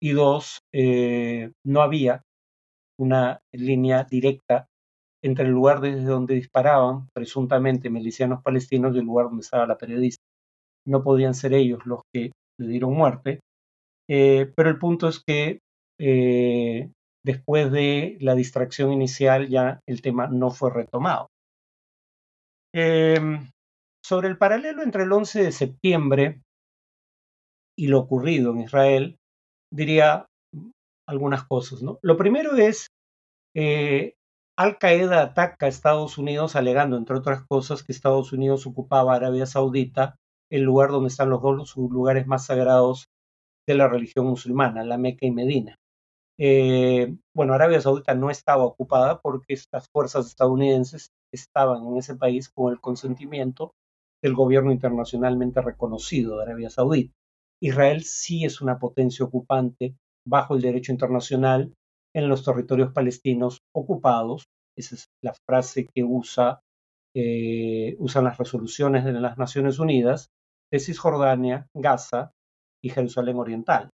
y 0.00 0.12
dos, 0.12 0.60
eh, 0.72 1.50
no 1.64 1.82
había 1.82 2.22
una 2.96 3.40
línea 3.52 4.06
directa 4.08 4.68
entre 5.22 5.46
el 5.46 5.52
lugar 5.52 5.80
desde 5.80 6.04
donde 6.04 6.34
disparaban, 6.34 7.08
presuntamente 7.14 7.90
milicianos 7.90 8.42
palestinos, 8.42 8.94
y 8.94 8.98
el 8.98 9.06
lugar 9.06 9.26
donde 9.26 9.42
estaba 9.42 9.66
la 9.66 9.78
periodista. 9.78 10.22
No 10.86 11.02
podían 11.02 11.34
ser 11.34 11.52
ellos 11.54 11.84
los 11.86 12.02
que 12.12 12.32
le 12.58 12.68
dieron 12.68 12.94
muerte, 12.94 13.40
eh, 14.08 14.52
pero 14.56 14.70
el 14.70 14.78
punto 14.78 15.08
es 15.08 15.22
que 15.26 15.58
eh, 16.00 16.90
después 17.24 17.72
de 17.72 18.18
la 18.20 18.34
distracción 18.34 18.92
inicial 18.92 19.48
ya 19.48 19.80
el 19.88 20.00
tema 20.00 20.28
no 20.28 20.50
fue 20.50 20.72
retomado. 20.72 21.28
Em, 22.74 23.50
sobre 24.04 24.28
el 24.28 24.38
paralelo 24.38 24.82
entre 24.82 25.04
el 25.04 25.12
11 25.12 25.42
de 25.42 25.52
septiembre 25.52 26.42
y 27.76 27.88
lo 27.88 27.98
ocurrido 27.98 28.52
en 28.52 28.60
Israel, 28.60 29.16
diría 29.72 30.26
algunas 31.08 31.44
cosas. 31.44 31.82
¿no? 31.82 31.98
Lo 32.02 32.16
primero 32.16 32.54
es 32.54 32.86
eh, 33.56 34.14
al 34.56 34.78
Qaeda 34.78 35.22
ataca 35.22 35.66
a 35.66 35.68
Estados 35.68 36.16
Unidos 36.18 36.56
alegando, 36.56 36.96
entre 36.96 37.16
otras 37.16 37.44
cosas, 37.46 37.82
que 37.82 37.92
Estados 37.92 38.32
Unidos 38.32 38.66
ocupaba 38.66 39.14
Arabia 39.14 39.46
Saudita, 39.46 40.16
el 40.50 40.62
lugar 40.62 40.90
donde 40.90 41.08
están 41.08 41.30
los 41.30 41.42
dos 41.42 41.76
lugares 41.76 42.26
más 42.26 42.46
sagrados 42.46 43.08
de 43.66 43.74
la 43.74 43.88
religión 43.88 44.26
musulmana, 44.26 44.84
la 44.84 44.96
Meca 44.96 45.26
y 45.26 45.30
Medina. 45.30 45.76
Eh, 46.38 47.16
bueno, 47.34 47.54
Arabia 47.54 47.80
Saudita 47.80 48.14
no 48.14 48.30
estaba 48.30 48.64
ocupada 48.64 49.20
porque 49.20 49.54
estas 49.54 49.88
fuerzas 49.88 50.26
estadounidenses 50.26 51.10
estaban 51.32 51.86
en 51.86 51.96
ese 51.96 52.14
país 52.14 52.48
con 52.48 52.72
el 52.72 52.80
consentimiento 52.80 53.72
del 54.22 54.34
gobierno 54.34 54.72
internacionalmente 54.72 55.60
reconocido 55.60 56.36
de 56.36 56.44
Arabia 56.44 56.70
Saudita. 56.70 57.12
Israel 57.60 58.04
sí 58.04 58.44
es 58.44 58.60
una 58.60 58.78
potencia 58.78 59.24
ocupante 59.24 59.96
bajo 60.26 60.54
el 60.54 60.62
derecho 60.62 60.92
internacional 60.92 61.72
en 62.16 62.30
los 62.30 62.42
territorios 62.42 62.92
palestinos 62.92 63.60
ocupados. 63.74 64.46
Esa 64.74 64.94
es 64.94 65.10
la 65.22 65.34
frase 65.46 65.86
que 65.94 66.02
usa, 66.02 66.60
eh, 67.14 67.94
usan 67.98 68.24
las 68.24 68.38
resoluciones 68.38 69.04
de 69.04 69.12
las 69.12 69.36
Naciones 69.36 69.78
Unidas 69.78 70.30
de 70.72 70.80
Cisjordania, 70.80 71.66
Gaza 71.74 72.32
y 72.82 72.88
Jerusalén 72.88 73.36
Oriental. 73.36 73.90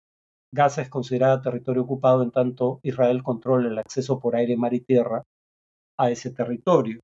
Gaza 0.53 0.83
es 0.83 0.89
considerada 0.89 1.41
territorio 1.41 1.81
ocupado 1.81 2.21
en 2.21 2.31
tanto 2.31 2.79
Israel 2.83 3.23
controla 3.23 3.69
el 3.69 3.79
acceso 3.79 4.19
por 4.19 4.35
aire, 4.35 4.55
mar 4.55 4.73
y 4.75 4.81
tierra 4.81 5.23
a 5.97 6.11
ese 6.11 6.29
territorio. 6.29 6.99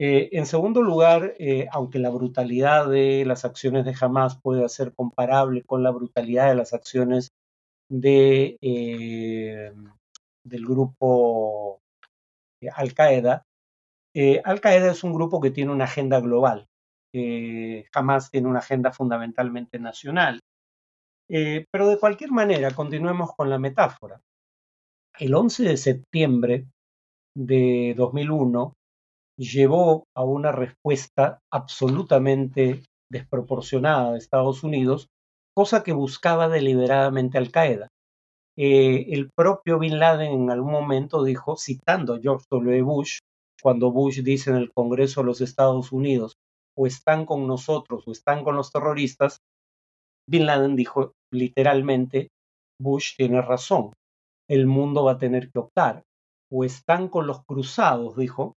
Eh, 0.00 0.30
en 0.32 0.46
segundo 0.46 0.82
lugar, 0.82 1.34
eh, 1.38 1.68
aunque 1.70 1.98
la 2.00 2.10
brutalidad 2.10 2.88
de 2.88 3.24
las 3.24 3.44
acciones 3.44 3.84
de 3.84 3.94
Hamas 4.00 4.40
puede 4.40 4.68
ser 4.68 4.94
comparable 4.94 5.62
con 5.62 5.82
la 5.84 5.90
brutalidad 5.90 6.48
de 6.48 6.54
las 6.56 6.72
acciones 6.72 7.28
de, 7.88 8.56
eh, 8.62 9.72
del 10.44 10.64
grupo 10.66 11.80
Al-Qaeda, 12.74 13.42
Al-Qaeda 14.44 14.90
es 14.90 15.04
un 15.04 15.14
grupo 15.14 15.40
que 15.40 15.50
tiene 15.50 15.72
una 15.72 15.84
agenda 15.84 16.20
global. 16.20 16.66
Hamas 17.92 18.30
tiene 18.30 18.48
una 18.48 18.58
agenda 18.60 18.92
fundamentalmente 18.92 19.78
nacional. 19.78 20.40
pero 21.28 21.88
de 21.88 21.98
cualquier 21.98 22.32
manera, 22.32 22.70
continuemos 22.72 23.30
con 23.36 23.50
la 23.50 23.58
metáfora. 23.58 24.20
El 25.18 25.34
11 25.34 25.64
de 25.64 25.76
septiembre 25.76 26.66
de 27.36 27.94
2001, 27.96 28.74
llevó 29.38 30.04
a 30.14 30.24
una 30.24 30.52
respuesta 30.52 31.38
absolutamente 31.52 32.82
desproporcionada 33.10 34.12
de 34.12 34.18
Estados 34.18 34.62
Unidos, 34.64 35.08
cosa 35.54 35.82
que 35.82 35.92
buscaba 35.92 36.48
deliberadamente 36.48 37.38
Al 37.38 37.50
Qaeda. 37.50 37.88
Eh, 38.62 39.14
el 39.14 39.30
propio 39.30 39.78
Bin 39.78 39.98
Laden 39.98 40.32
en 40.32 40.50
algún 40.50 40.72
momento 40.72 41.24
dijo, 41.24 41.56
citando 41.56 42.12
a 42.12 42.20
George 42.20 42.44
W. 42.50 42.82
Bush, 42.82 43.20
cuando 43.62 43.90
Bush 43.90 44.20
dice 44.20 44.50
en 44.50 44.56
el 44.56 44.70
Congreso 44.70 45.22
de 45.22 45.28
los 45.28 45.40
Estados 45.40 45.92
Unidos, 45.92 46.34
o 46.76 46.86
están 46.86 47.24
con 47.24 47.46
nosotros 47.46 48.06
o 48.06 48.12
están 48.12 48.44
con 48.44 48.56
los 48.56 48.70
terroristas, 48.70 49.38
Bin 50.28 50.44
Laden 50.44 50.76
dijo 50.76 51.12
literalmente, 51.32 52.28
Bush 52.78 53.16
tiene 53.16 53.40
razón, 53.40 53.94
el 54.46 54.66
mundo 54.66 55.04
va 55.04 55.12
a 55.12 55.18
tener 55.18 55.50
que 55.50 55.58
optar, 55.58 56.02
o 56.52 56.62
están 56.62 57.08
con 57.08 57.26
los 57.26 57.42
cruzados, 57.46 58.14
dijo, 58.14 58.52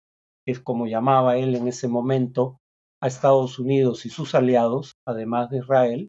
que 0.44 0.50
es 0.50 0.58
como 0.58 0.88
llamaba 0.88 1.36
él 1.36 1.54
en 1.54 1.68
ese 1.68 1.86
momento 1.86 2.58
a 3.00 3.06
Estados 3.06 3.60
Unidos 3.60 4.04
y 4.04 4.10
sus 4.10 4.34
aliados, 4.34 4.94
además 5.06 5.48
de 5.50 5.58
Israel, 5.58 6.08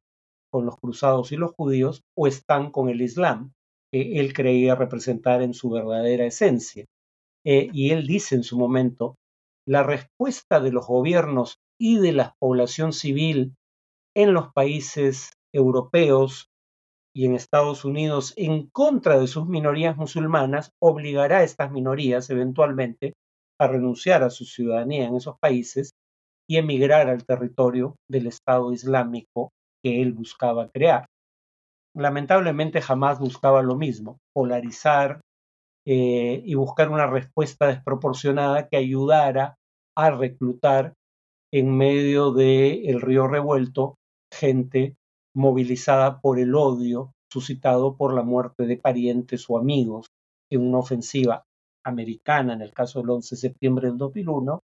con 0.51 0.65
los 0.65 0.77
cruzados 0.77 1.31
y 1.31 1.37
los 1.37 1.51
judíos, 1.55 2.01
o 2.17 2.25
están 2.25 2.71
con 2.71 2.89
el 2.89 2.99
Islam, 2.99 3.51
que 3.93 4.19
él 4.19 4.33
creía 4.33 4.73
representar 4.73 5.43
en 5.43 5.53
su 5.53 5.69
verdadera 5.69 6.25
esencia. 6.25 6.85
Eh, 7.45 7.69
y 7.71 7.91
él 7.91 8.07
dice 8.07 8.33
en 8.33 8.43
su 8.43 8.57
momento, 8.57 9.17
la 9.67 9.83
respuesta 9.83 10.59
de 10.59 10.71
los 10.71 10.87
gobiernos 10.87 11.59
y 11.79 11.99
de 11.99 12.11
la 12.11 12.35
población 12.39 12.91
civil 12.91 13.53
en 14.15 14.33
los 14.33 14.51
países 14.51 15.33
europeos 15.53 16.49
y 17.15 17.27
en 17.27 17.35
Estados 17.35 17.85
Unidos 17.85 18.33
en 18.35 18.67
contra 18.71 19.19
de 19.19 19.27
sus 19.27 19.45
minorías 19.45 19.95
musulmanas 19.95 20.71
obligará 20.81 21.39
a 21.39 21.43
estas 21.43 21.71
minorías 21.71 22.31
eventualmente 22.31 23.13
a 23.59 23.67
renunciar 23.67 24.23
a 24.23 24.31
su 24.31 24.45
ciudadanía 24.45 25.05
en 25.05 25.15
esos 25.15 25.37
países 25.39 25.91
y 26.49 26.57
emigrar 26.57 27.09
al 27.09 27.25
territorio 27.25 27.95
del 28.09 28.25
Estado 28.25 28.71
Islámico 28.73 29.51
que 29.83 30.01
él 30.01 30.13
buscaba 30.13 30.69
crear. 30.69 31.05
Lamentablemente 31.95 32.81
jamás 32.81 33.19
buscaba 33.19 33.61
lo 33.61 33.75
mismo, 33.75 34.17
polarizar 34.33 35.21
eh, 35.85 36.41
y 36.43 36.55
buscar 36.55 36.89
una 36.89 37.07
respuesta 37.07 37.67
desproporcionada 37.67 38.67
que 38.67 38.77
ayudara 38.77 39.57
a 39.95 40.11
reclutar 40.11 40.93
en 41.51 41.75
medio 41.77 42.31
del 42.31 42.99
río 43.01 43.27
revuelto 43.27 43.95
gente 44.33 44.95
movilizada 45.35 46.19
por 46.19 46.39
el 46.39 46.55
odio 46.55 47.11
suscitado 47.31 47.95
por 47.95 48.13
la 48.13 48.23
muerte 48.23 48.65
de 48.65 48.77
parientes 48.77 49.45
o 49.49 49.57
amigos 49.57 50.07
en 50.51 50.61
una 50.67 50.79
ofensiva 50.79 51.43
americana 51.83 52.53
en 52.53 52.61
el 52.61 52.73
caso 52.73 52.99
del 52.99 53.09
11 53.09 53.35
de 53.35 53.41
septiembre 53.41 53.87
del 53.87 53.97
2001 53.97 54.59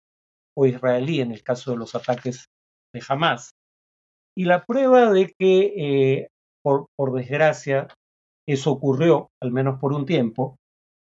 o 0.56 0.66
israelí 0.66 1.20
en 1.20 1.32
el 1.32 1.42
caso 1.42 1.70
de 1.70 1.76
los 1.76 1.94
ataques 1.94 2.46
de 2.92 3.02
Hamas. 3.08 3.50
Y 4.36 4.44
la 4.44 4.64
prueba 4.64 5.10
de 5.12 5.32
que, 5.38 5.72
eh, 5.76 6.28
por, 6.96 7.12
desgracia, 7.12 7.86
eso 8.48 8.72
ocurrió, 8.72 9.28
al 9.40 9.52
menos 9.52 9.78
por 9.78 9.92
un 9.92 10.04
tiempo, 10.04 10.56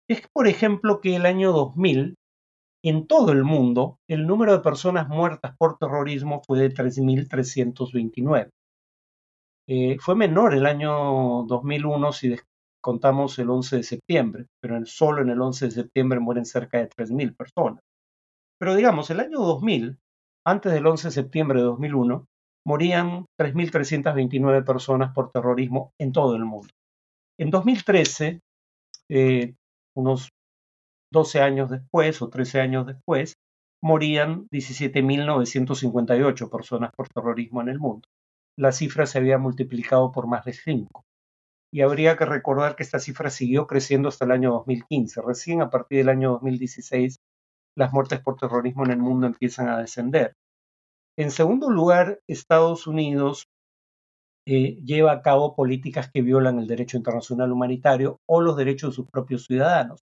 es, 0.09 0.27
por 0.33 0.47
ejemplo, 0.47 1.01
que 1.01 1.15
el 1.15 1.25
año 1.25 1.51
2000, 1.51 2.15
en 2.83 3.07
todo 3.07 3.31
el 3.31 3.43
mundo, 3.43 3.97
el 4.09 4.25
número 4.25 4.53
de 4.53 4.63
personas 4.63 5.07
muertas 5.07 5.55
por 5.57 5.77
terrorismo 5.77 6.41
fue 6.45 6.59
de 6.59 6.73
3.329. 6.73 8.49
Eh, 9.69 9.97
fue 9.99 10.15
menor 10.15 10.55
el 10.55 10.65
año 10.65 11.43
2001 11.47 12.11
si, 12.11 12.35
contamos 12.83 13.37
el 13.37 13.51
11 13.51 13.77
de 13.77 13.83
septiembre, 13.83 14.47
pero 14.59 14.83
solo 14.85 15.21
en 15.21 15.29
el 15.29 15.39
11 15.39 15.65
de 15.65 15.71
septiembre 15.71 16.19
mueren 16.19 16.45
cerca 16.45 16.79
de 16.79 16.89
3.000 16.89 17.35
personas. 17.35 17.83
Pero 18.59 18.75
digamos, 18.75 19.11
el 19.11 19.19
año 19.19 19.39
2000, 19.39 19.99
antes 20.45 20.73
del 20.73 20.87
11 20.87 21.09
de 21.09 21.11
septiembre 21.11 21.59
de 21.59 21.65
2001, 21.65 22.25
morían 22.65 23.25
3.329 23.39 24.65
personas 24.65 25.13
por 25.13 25.31
terrorismo 25.31 25.91
en 25.99 26.11
todo 26.11 26.35
el 26.35 26.45
mundo. 26.45 26.69
En 27.39 27.49
2013, 27.49 28.39
eh, 29.09 29.53
unos 29.95 30.29
12 31.11 31.41
años 31.41 31.69
después 31.69 32.21
o 32.21 32.29
13 32.29 32.61
años 32.61 32.85
después, 32.85 33.35
morían 33.83 34.47
17.958 34.49 36.49
personas 36.49 36.91
por 36.95 37.09
terrorismo 37.09 37.61
en 37.61 37.69
el 37.69 37.79
mundo. 37.79 38.07
La 38.57 38.71
cifra 38.71 39.05
se 39.05 39.17
había 39.17 39.37
multiplicado 39.37 40.11
por 40.11 40.27
más 40.27 40.45
de 40.45 40.53
5 40.53 41.03
y 41.73 41.81
habría 41.81 42.17
que 42.17 42.25
recordar 42.25 42.75
que 42.75 42.83
esta 42.83 42.99
cifra 42.99 43.29
siguió 43.29 43.65
creciendo 43.65 44.09
hasta 44.09 44.25
el 44.25 44.31
año 44.31 44.51
2015. 44.51 45.21
Recién 45.21 45.61
a 45.61 45.69
partir 45.69 45.99
del 45.99 46.09
año 46.09 46.31
2016 46.33 47.17
las 47.77 47.93
muertes 47.93 48.19
por 48.19 48.35
terrorismo 48.35 48.85
en 48.85 48.91
el 48.91 48.99
mundo 48.99 49.27
empiezan 49.27 49.69
a 49.69 49.79
descender. 49.79 50.33
En 51.17 51.31
segundo 51.31 51.69
lugar, 51.69 52.19
Estados 52.27 52.87
Unidos 52.87 53.47
eh, 54.47 54.79
lleva 54.83 55.11
a 55.11 55.21
cabo 55.21 55.55
políticas 55.55 56.09
que 56.11 56.21
violan 56.21 56.59
el 56.59 56.67
derecho 56.67 56.97
internacional 56.97 57.51
humanitario 57.51 58.19
o 58.27 58.41
los 58.41 58.57
derechos 58.57 58.91
de 58.91 58.95
sus 58.95 59.07
propios 59.07 59.45
ciudadanos, 59.45 60.01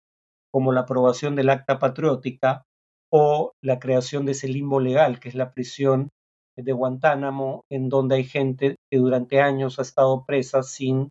como 0.52 0.72
la 0.72 0.82
aprobación 0.82 1.36
del 1.36 1.50
Acta 1.50 1.80
Patriótica 1.80 2.64
o 3.12 3.54
la 3.64 3.80
creación 3.80 4.26
de 4.26 4.34
ese 4.34 4.48
limbo 4.48 4.80
legal, 4.80 5.20
que 5.20 5.30
es 5.30 5.36
la 5.36 5.54
prisión 5.54 6.10
de 6.58 6.72
Guantánamo, 6.72 7.64
en 7.72 7.90
donde 7.90 8.16
hay 8.16 8.24
gente 8.26 8.76
que 8.92 8.98
durante 8.98 9.40
años 9.42 9.80
ha 9.80 9.84
estado 9.84 10.26
presa 10.26 10.64
sin 10.64 11.10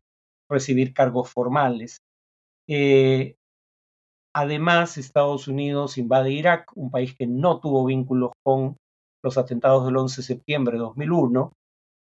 recibir 0.51 0.93
cargos 0.93 1.31
formales. 1.31 1.99
Eh, 2.69 3.37
además, 4.35 4.99
Estados 4.99 5.49
Unidos 5.49 5.99
invade 5.99 6.33
Irak, 6.33 6.71
un 6.75 6.91
país 6.91 7.15
que 7.17 7.27
no 7.27 7.61
tuvo 7.61 7.85
vínculos 7.87 8.33
con 8.45 8.77
los 9.25 9.39
atentados 9.39 9.87
del 9.87 9.97
11 9.97 10.21
de 10.21 10.27
septiembre 10.27 10.75
de 10.75 10.81
2001, 10.81 11.53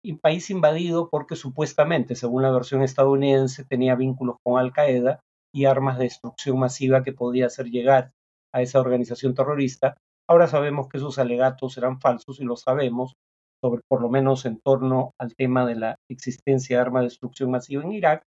un 0.05 0.19
país 0.19 0.49
invadido 0.49 1.09
porque 1.09 1.35
supuestamente, 1.35 2.15
según 2.15 2.43
la 2.43 2.51
versión 2.51 2.81
estadounidense, 2.81 3.65
tenía 3.65 3.95
vínculos 3.95 4.37
con 4.43 4.59
Al 4.59 4.71
Qaeda 4.71 5.19
y 5.53 5.65
armas 5.65 5.97
de 5.97 6.05
destrucción 6.05 6.59
masiva 6.59 7.03
que 7.03 7.13
podía 7.13 7.47
hacer 7.47 7.67
llegar 7.67 8.11
a 8.53 8.61
esa 8.61 8.79
organización 8.79 9.33
terrorista. 9.33 9.97
Ahora 10.27 10.47
sabemos 10.47 10.87
que 10.87 10.97
esos 10.97 11.19
alegatos 11.19 11.77
eran 11.77 11.99
falsos 11.99 12.39
y 12.39 12.43
lo 12.43 12.55
sabemos, 12.55 13.15
sobre, 13.61 13.81
por 13.89 14.01
lo 14.01 14.09
menos 14.09 14.45
en 14.45 14.59
torno 14.61 15.11
al 15.19 15.35
tema 15.35 15.65
de 15.65 15.75
la 15.75 15.95
existencia 16.09 16.77
de 16.77 16.81
armas 16.81 17.01
de 17.01 17.07
destrucción 17.07 17.51
masiva 17.51 17.83
en 17.83 17.91
Irak, 17.91 18.23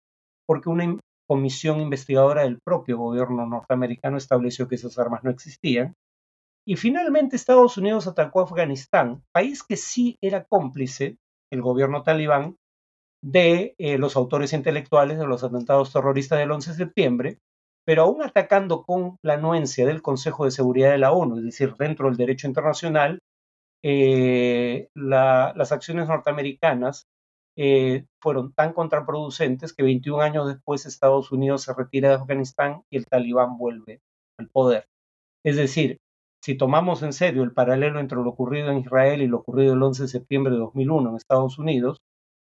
porque 0.47 0.69
una 0.69 0.99
comisión 1.29 1.81
investigadora 1.81 2.43
del 2.43 2.61
propio 2.65 2.99
gobierno 2.99 3.47
norteamericano 3.47 4.17
estableció 4.17 4.69
que 4.69 4.77
esas 4.77 4.99
armas 4.99 5.25
no 5.25 5.31
existían. 5.31 5.95
Y 6.67 6.77
finalmente 6.77 7.37
Estados 7.37 7.79
Unidos 7.79 8.09
atacó 8.09 8.41
a 8.41 8.45
Afganistán, 8.45 9.23
país 9.33 9.63
que 9.63 9.77
sí 9.77 10.19
era 10.21 10.45
cómplice, 10.45 11.17
el 11.53 11.63
gobierno 11.63 12.03
talibán, 12.03 12.57
de 13.23 13.75
eh, 13.79 13.99
los 13.99 14.17
autores 14.17 14.53
intelectuales 14.53 15.19
de 15.19 15.27
los 15.27 15.45
atentados 15.45 15.93
terroristas 15.93 16.39
del 16.39 16.51
11 16.51 16.71
de 16.71 16.77
septiembre, 16.77 17.39
pero 17.85 18.03
aún 18.03 18.23
atacando 18.23 18.83
con 18.83 19.17
la 19.23 19.35
anuencia 19.35 19.87
del 19.87 20.03
Consejo 20.03 20.45
de 20.45 20.51
Seguridad 20.51 20.91
de 20.91 20.99
la 20.99 21.13
ONU, 21.13 21.39
es 21.39 21.45
decir, 21.45 21.75
dentro 21.79 22.09
del 22.09 22.17
derecho 22.17 22.49
internacional, 22.49 23.21
eh, 23.85 24.89
las 24.95 25.71
acciones 25.71 26.09
norteamericanas 26.09 27.07
eh, 27.57 28.07
fueron 28.21 28.53
tan 28.53 28.73
contraproducentes 28.73 29.73
que 29.73 29.85
21 29.85 30.21
años 30.21 30.49
después 30.49 30.85
Estados 30.85 31.31
Unidos 31.31 31.63
se 31.63 31.75
retira 31.75 32.09
de 32.09 32.17
Afganistán 32.17 32.83
y 32.91 32.97
el 32.97 33.07
talibán 33.07 33.57
vuelve 33.57 34.01
al 34.39 34.49
poder. 34.49 34.89
Es 35.45 35.57
decir, 35.57 35.99
si 36.43 36.57
tomamos 36.57 37.03
en 37.03 37.13
serio 37.13 37.43
el 37.43 37.53
paralelo 37.53 38.01
entre 38.01 38.19
lo 38.19 38.31
ocurrido 38.31 38.71
en 38.71 38.79
Israel 38.79 39.23
y 39.23 39.27
lo 39.27 39.39
ocurrido 39.39 39.75
el 39.75 39.83
11 39.83 40.05
de 40.05 40.09
septiembre 40.09 40.53
de 40.53 40.59
2001 40.59 41.11
en 41.11 41.17
Estados 41.17 41.59
Unidos, 41.59 41.99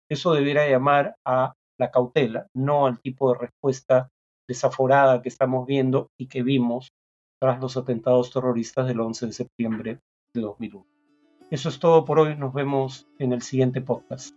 eso 0.09 0.33
debiera 0.33 0.69
llamar 0.69 1.15
a 1.25 1.53
la 1.79 1.91
cautela, 1.91 2.47
no 2.53 2.85
al 2.85 2.99
tipo 2.99 3.31
de 3.31 3.39
respuesta 3.39 4.09
desaforada 4.47 5.21
que 5.21 5.29
estamos 5.29 5.65
viendo 5.65 6.09
y 6.17 6.27
que 6.27 6.43
vimos 6.43 6.89
tras 7.39 7.59
los 7.59 7.77
atentados 7.77 8.31
terroristas 8.31 8.87
del 8.87 8.99
11 8.99 9.27
de 9.27 9.33
septiembre 9.33 9.99
de 10.33 10.41
2001. 10.41 10.85
Eso 11.51 11.69
es 11.69 11.79
todo 11.79 12.05
por 12.05 12.19
hoy, 12.19 12.35
nos 12.35 12.53
vemos 12.53 13.07
en 13.19 13.33
el 13.33 13.41
siguiente 13.41 13.81
podcast. 13.81 14.35